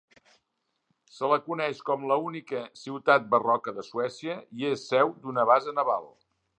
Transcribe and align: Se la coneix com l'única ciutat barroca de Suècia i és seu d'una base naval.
Se 1.17 1.29
la 1.31 1.37
coneix 1.49 1.81
com 1.91 2.07
l'única 2.13 2.63
ciutat 2.87 3.29
barroca 3.37 3.77
de 3.79 3.87
Suècia 3.93 4.41
i 4.63 4.71
és 4.75 4.89
seu 4.95 5.15
d'una 5.25 5.49
base 5.55 5.81
naval. 5.83 6.15